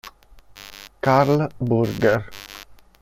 Karl 0.99 1.45
Burger 1.61 2.25